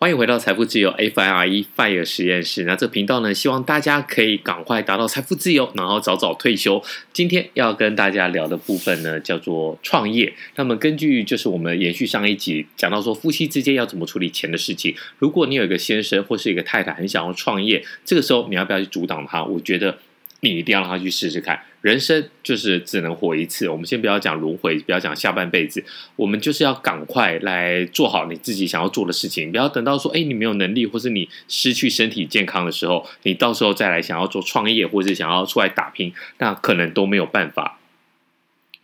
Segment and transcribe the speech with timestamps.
[0.00, 2.62] 欢迎回到财富自由 FIRE FIRE 实验室。
[2.62, 6.80] 那这频道呢，希望大家可以赶快达到财富自由，然后早早退休。
[7.12, 10.32] 今天要跟大家聊的部分呢，叫做创业。
[10.54, 14.94] 那么根据就是我们延续上一集讲到说，夫妻之间要怎么处理钱的事情。
[15.18, 19.42] 如果你有一个先生或是一个太太很想要创业，这个时候你要不要去阻挡他？
[19.42, 19.98] 我觉得。
[20.40, 23.68] 你一定要让他去试试看，人生就是只能活一次。
[23.68, 25.84] 我们先不要讲轮回，不要讲下半辈子，
[26.14, 37.78] 我们就是要赶快来做好你自己想要做的事情，不要等到说，哎，你没有能力，或是你失去身体健康的时候，你到时候再来想要做创业，或是想要出来打拼，那可能都没有办法。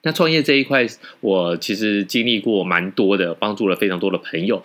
[0.02, 0.86] 那创业这一块，
[1.20, 4.64] 我其实经历过蛮多的，帮助了非常多的朋友。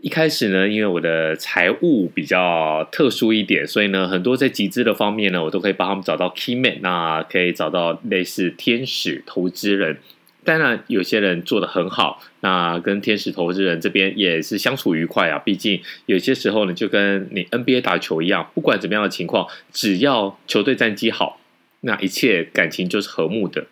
[0.00, 9.98] 一开始呢，因为我的财务比较特殊一点，所以呢，很多在集资的方面呢，我都可以帮他们找到 key man，那可以找到类似天使投资人。
[10.44, 15.38] 当然，有些人做得很好，那跟天使投资人这边也是相处愉快啊。
[15.38, 21.40] 毕竟有些时候呢，就跟你 NBA 打球一样，不管怎么样的情况，只要球队战绩好，
[21.80, 23.66] 那一切感情就是和睦的。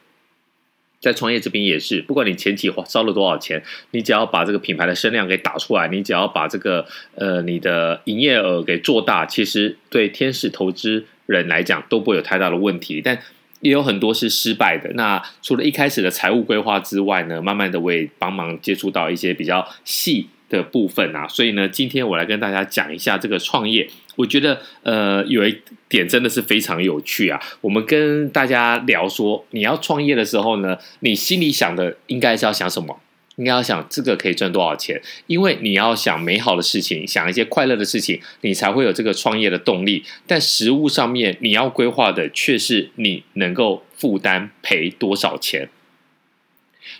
[1.00, 13.00] 在创业这边也是，不管你前期花烧了多少钱，你只要把这个品牌的声量给打出来，你只要把这个呃你的营业额给做大，其实对天使投资人来讲都不会有太大的问题。
[13.02, 13.18] 但
[13.60, 14.90] 也有很多是失败的。
[14.94, 21.26] 那除了一开始的财务规划之外呢，慢慢的我也帮忙接触到一些比较细的部分啊。
[21.28, 23.88] 所以呢，今天我来跟大家讲一下这个创业。
[24.16, 25.58] 我觉得，呃，有一
[25.88, 27.38] 点真的是非常有趣啊。
[27.60, 32.98] 我们跟大家聊说，你要创业的时候呢，你心里想的应该是要想什么？
[33.36, 34.98] 应该要想这个可以赚多少钱？
[35.26, 40.02] 因为你要想美好的事情，想一些快乐的事情，你才会有这个创业的动力。
[40.26, 45.68] 但实物上面，你要规划的却是你能够负担赔多少钱。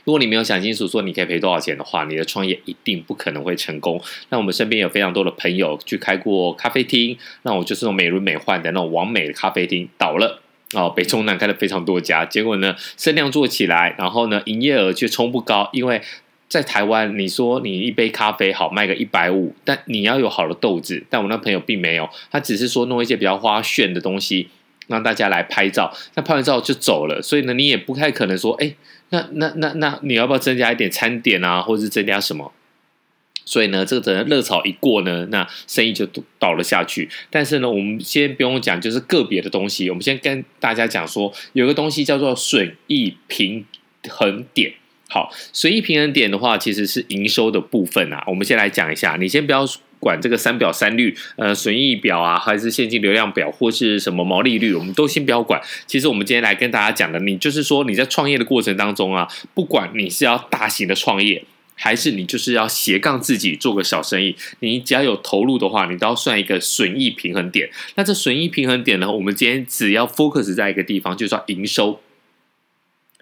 [0.05, 4.01] 如果你没有想清楚说你可以赔多少钱的话，你的创业一定不可能会成功。
[4.31, 10.41] 那我们身边有非常多的朋友去开过咖啡厅，那我就是那种美轮美奂的那种完美的咖啡厅倒了
[10.75, 16.03] 哦，北中南开了非常多家，结果呢，声量做起来，然后呢，营业额却冲不高，因为
[16.49, 24.49] 在台湾，你说你一杯咖啡好卖个一百五，但你要有好的豆子，但我那朋友并没有，他只是说弄一些比较花炫的东西。
[24.89, 28.75] 让大家来拍照，那拍完照就走了，所以呢，你也不太可能说，哎，
[29.11, 32.53] 那那那那你要不要增加一点餐点啊，或者是增加什么？
[33.45, 36.07] 所以呢，这个等热潮一过呢，那生意就
[36.39, 37.09] 倒了下去。
[37.31, 43.65] 但是呢，我们先不用讲，就是个别的东西，我们先跟大家讲说，有个东西叫做损益平
[44.09, 44.75] 衡点。
[45.09, 48.25] 好，损益平衡点的话，其实是营收的部分啊。
[48.27, 49.65] 我们先来讲一下，你先不要。
[50.07, 55.61] 管这个三表三率，呃，损益表啊，还是现金流量表，或是什么毛利率，我们都先不要管。
[55.85, 61.43] 其实我们今天来跟大家讲的，你就是说你在创业的过程当中啊，不管你是要大型的创业，
[61.75, 67.69] 还是你就是要斜杠自己做个小生意，你只要有投入的话，你都要算一个损益平衡点。
[67.97, 72.01] 那这损益平衡点呢，我们今天只要 focus 在一个地方，就是说营收。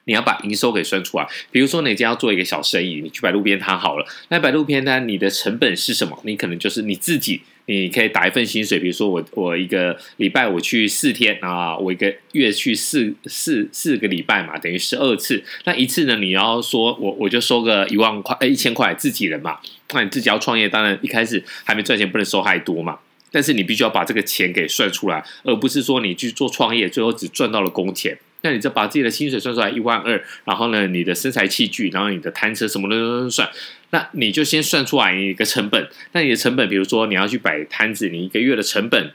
[0.07, 4.07] 你要把营收给算出来，比如说你今天要做一个小生意，你去摆路边摊好了。
[4.29, 6.19] 那摆路边摊，你的成本是什么？
[6.25, 8.79] 你可能就是你自己，你可以打一份薪水。
[8.79, 15.43] 比如说我我一个礼拜我去四天啊，我一个月去四四四个礼拜嘛，等于十二次。
[15.65, 19.59] 那一次呢，你要说我我就收个一万块，哎，一千块，自己人嘛。
[19.93, 22.99] 那你自己要创业，当然一开始还没赚钱，不能收太多嘛。
[23.31, 28.19] 但是你必须要把这个钱给算出来，而不是说你去做创业，最后只赚到了工钱。
[28.45, 33.49] 那你就把自己的薪水算出来一万二，然后呢，你的身材器具，然后你的摊车什么的都算，
[33.89, 35.89] 那你就先算出来一个成本。
[36.13, 39.13] 那你的成本，比如说你要去摆摊子，你一个月的成本。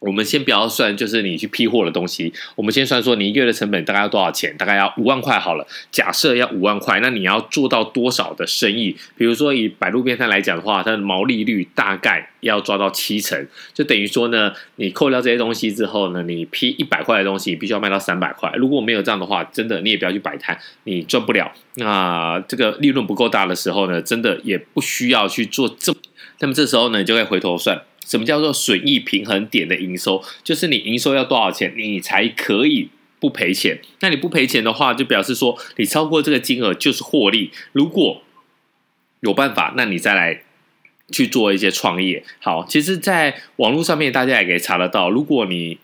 [0.00, 2.32] 我们先不要算，就是你去批货的东西。
[2.56, 4.56] 我们先算说，你一个月的成本大概要多少钱？
[4.56, 5.66] 大概要五万块好了。
[5.90, 8.96] 假设要五万块，那你要做到多少的生意？
[9.16, 18.50] 比如说以摆路边摊来讲的话，它的毛利率大概要抓到七成，就等于说呢，你扣掉这些东西之后呢，你批一百块的东西，你必须要卖到三百块。
[18.56, 21.52] 如果没有这样的话，真的你也不要去摆摊，你赚不了。
[21.74, 25.98] 那这个利润不够大的时候呢，真的也不需要去做这么。
[26.38, 27.82] 那么这时候呢，你就会回头算。
[28.06, 30.22] 什么叫做损益平衡点的营收？
[30.42, 32.88] 就是你营收要多少钱，你才可以
[33.20, 33.80] 不赔钱？
[34.00, 37.50] 那你不赔钱的话，就表示说你超过这个金额就是获利。
[37.72, 38.22] 如果
[39.20, 40.42] 有办法，那你再来
[41.12, 42.24] 去做一些创业。
[42.40, 45.10] 好，其实，在网络上面大家也可以查得到。
[45.10, 45.78] 如果你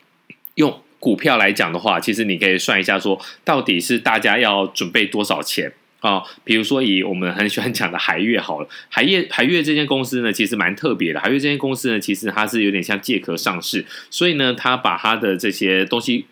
[0.55, 5.73] 用股票来讲的话，其实你可以算一下，说到底是大家要准备多少钱。
[6.01, 11.19] 啊，比如说以我们很喜欢讲的海悦好了，海悦海悦这间公司呢，其实蛮特别的。
[11.19, 16.27] 海悦这间公司呢，其实它是有点像借壳上市，所以呢，它把它的这些东西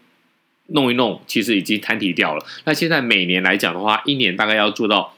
[0.68, 2.46] 弄一弄，其实已经摊提掉了。
[2.64, 5.16] 那现在每年来讲的话，一年大概要做到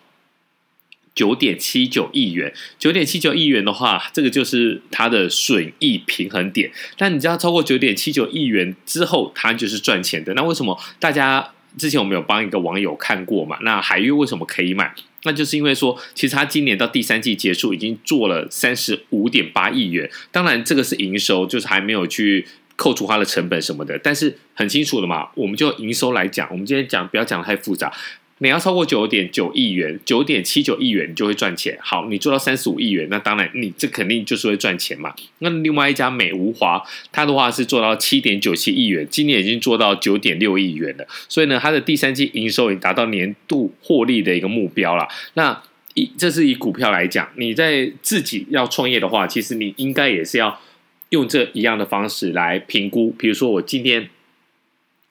[1.15, 6.71] 九点七九亿元，九点七九亿元的话，这个就是它的损益平衡点。
[6.97, 10.35] 但你知道超过九点七九亿元之后，它就是赚钱的。
[10.35, 13.59] 那为什么大家之前我们有帮一个网友看过嘛？
[13.63, 14.95] 那海月为什么可以买？
[15.25, 20.09] 那就是因为说，其实他今年到第三季结束已经做了三十五点八亿元。
[20.31, 22.47] 当然，这个是营收，就是还没有去
[22.77, 23.99] 扣除它的成本什么的。
[23.99, 27.93] 但是很清楚了嘛，我们就营收来讲，我们今天讲不要讲太复杂。
[28.39, 31.79] 你要超过九点九亿元，九点七九亿元，你就会赚钱。
[31.81, 35.15] 好，你做到三十五亿元，那当然你这肯定就是会赚钱嘛。
[35.39, 41.07] 那另外一家美无华，它的话是做到七点九七亿元，今年已经做到九点六亿元了。
[41.29, 45.09] 所以呢，它的第三季营收已达到年度获利的一个目标了。
[45.33, 45.63] 那
[45.95, 50.61] 以这是以股票来讲，你在自己要创业的话，其实你应该也是要
[51.09, 53.15] 用这一样的方式来评估。
[53.19, 54.11] 比如说我今天。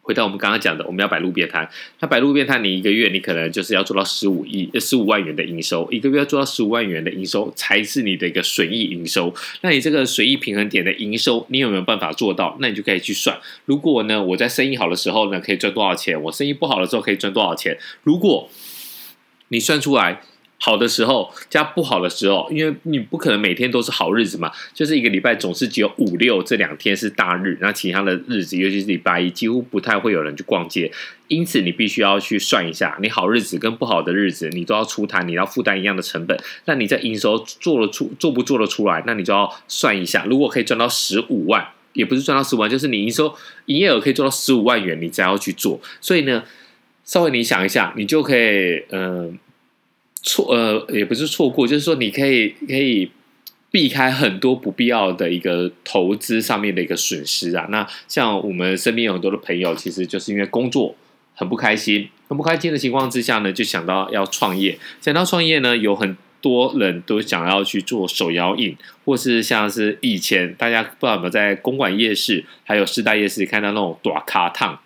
[0.05, 1.67] 回到我们刚刚讲的，我们要摆路边摊。
[1.99, 9.33] 那摆路边摊，你一个月你可能就是要做到十五亿、十五万元的营收，一个月要做到十五万元的营收才是你的一个损益营收。
[9.61, 12.55] 那你这个损益平衡点的营收，你有没有办法做到？
[12.59, 13.35] 那你就可以去算。
[13.65, 16.21] 如果呢，我在生意好的时候呢，可以赚多少钱？
[16.21, 17.75] 我生意不好的时候可以赚多少钱？
[18.03, 18.47] 如果
[19.47, 20.21] 你算出来。
[20.57, 30.91] 好的时候加不好的时候，因为你不可能每天都是好日子嘛，就是一个礼拜总是只有五六这两天是大日，那其他的日子，尤其是礼拜一，几乎不太会有人去逛街。
[31.27, 36.39] 因此，你必须要去算一下，你好日子跟不好的日子，你都要出摊，你要负担一样的成本。
[36.65, 39.03] 那你在营收做了出做不做得出来？
[39.05, 43.35] 那你就要算一下，如果可以赚到十五万，也不是赚到十五万，就是你营收
[43.65, 45.81] 营业额可以做到十五万元，你才要去做。
[45.99, 46.43] 所以呢，
[47.03, 49.37] 稍微你想一下，你就可以嗯。
[50.27, 53.11] 错呃，也不是错过，就是说你可以可以
[53.69, 57.67] 避开很多不必要的一个投资上面的一个损失啊。
[57.69, 60.95] 那像我们身边有很多的朋友，其实就是因为工作
[61.35, 64.79] 很不开心，很不开心的情况之下呢，就想到要创业。
[64.99, 74.77] 想到创业呢，有很多人都想要去做手摇印，或是像是以前大家不知道有没有在公馆夜市，还有师大夜市看到那种大脚桶。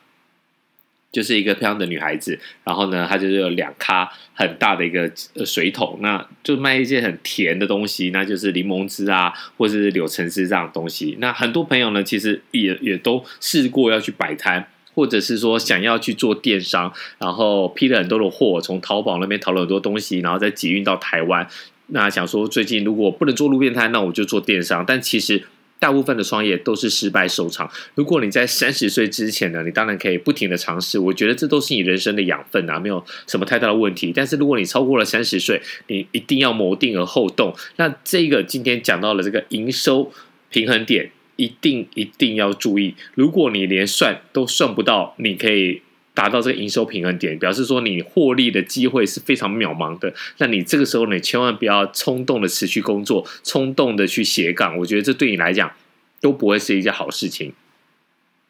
[1.11, 5.11] 就是一个漂亮的女孩子，然后呢，她就是有两咖很大的一个
[5.43, 11.17] 水桶，那就卖一些很甜的东西，那就是柠檬汁啊，或者是柳橙汁这样的东西。
[11.19, 21.47] 那很多朋友呢，其实也也都试过要去摆摊，或者是说想要去做电商，然后批了很多的货，从淘宝那边淘了很多东西，然后再集运到台湾。
[21.87, 25.43] 那想说最近如果不能做路边摊，那我就做电商，但其实。
[25.79, 27.71] 大部分的创业都是失败收场。
[27.95, 34.11] 如果你在三十岁之前呢，你当然可以不停的尝试，我觉得这都是你人生的养分啊，没有什么太大的问题。
[34.13, 37.55] 但是如果你超过了三十岁，你一定要谋定而后动。
[37.77, 40.11] 那这个今天讲到了这个营收
[40.49, 42.95] 平衡点，一定一定要注意。
[43.15, 45.81] 如果你连算都算不到，你可以。
[46.19, 50.13] 达到这个营收平衡点，表示说你获利的机会是非常渺茫的。
[50.39, 55.71] 那你这个时候呢，千万不要冲动的持续工作，冲动的去斜杠，我觉得这对你来讲
[56.19, 57.53] 都不会是一件好事情。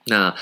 [0.07, 0.36] 那。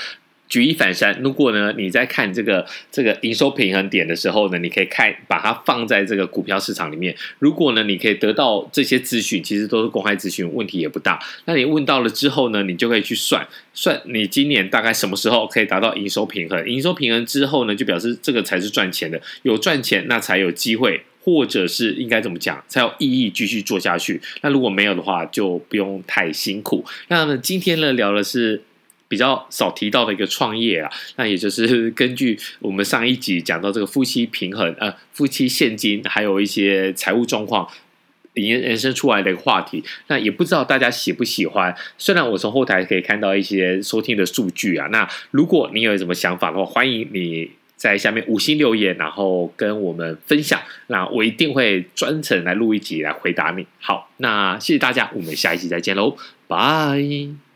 [0.48, 7.14] 举一反三，如果呢，你在看这个这个营收平衡点的时候呢，你可以看把它放在这个股票市场里面。
[7.38, 11.18] 如果呢，你可以得到这些资讯，其实都是公开资讯，问题也不大。
[11.44, 16.66] 那你问到了之后呢，你就可以去算算你今年大概什么时候可以达到营收平衡。
[16.66, 24.18] 营收平衡之后呢，就表示这个才是赚钱的，有赚钱那才有机会，或者是应该怎么讲，才有意义继续做下去。
[24.40, 26.84] 那如果没有的话，就不用太辛苦。
[27.08, 28.62] 那么今天呢，聊的是。
[29.08, 37.66] 比较少提到的一个创业啊，那也就是 根据我们上一集讲到这个夫妻平衡，呃，夫妻现金，还有一些财务状况
[38.34, 39.82] 延延伸出来的一个话题。
[40.08, 41.74] 那也不知道大家喜不喜欢。
[41.96, 50.60] 虽然我从后台可以看到一些收听的数据啊，那如果你有什么想法的话，欢迎你在下面五星留言，然后跟我们分享。
[50.88, 53.66] 那我一定会专程来录一集来回答你。
[53.80, 57.47] 好，那谢谢大家，我们下一集再见喽，拜。